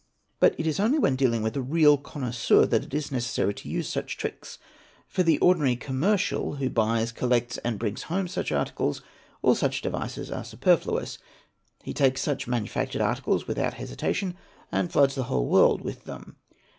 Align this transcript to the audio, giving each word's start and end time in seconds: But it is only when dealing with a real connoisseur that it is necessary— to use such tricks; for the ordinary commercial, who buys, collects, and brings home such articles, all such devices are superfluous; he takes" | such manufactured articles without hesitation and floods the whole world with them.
But 0.39 0.59
it 0.59 0.65
is 0.65 0.79
only 0.79 0.97
when 0.97 1.15
dealing 1.15 1.43
with 1.43 1.55
a 1.55 1.61
real 1.61 1.95
connoisseur 1.95 2.65
that 2.65 2.81
it 2.85 2.91
is 2.91 3.11
necessary— 3.11 3.53
to 3.53 3.69
use 3.69 3.87
such 3.87 4.17
tricks; 4.17 4.57
for 5.05 5.21
the 5.21 5.37
ordinary 5.37 5.75
commercial, 5.75 6.55
who 6.55 6.71
buys, 6.71 7.11
collects, 7.11 7.59
and 7.59 7.77
brings 7.77 8.01
home 8.09 8.27
such 8.27 8.51
articles, 8.51 9.03
all 9.43 9.53
such 9.53 9.83
devices 9.83 10.31
are 10.31 10.43
superfluous; 10.43 11.19
he 11.83 11.93
takes" 11.93 12.21
| 12.21 12.21
such 12.23 12.47
manufactured 12.47 12.99
articles 13.03 13.45
without 13.47 13.75
hesitation 13.75 14.35
and 14.71 14.91
floods 14.91 15.13
the 15.13 15.25
whole 15.25 15.45
world 15.45 15.83
with 15.83 16.05
them. 16.05 16.37